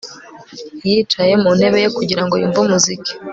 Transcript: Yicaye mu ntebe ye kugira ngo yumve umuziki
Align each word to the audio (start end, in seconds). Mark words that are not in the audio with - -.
Yicaye 0.89 1.33
mu 1.43 1.49
ntebe 1.57 1.77
ye 1.83 1.89
kugira 1.97 2.21
ngo 2.25 2.33
yumve 2.41 2.59
umuziki 2.61 3.11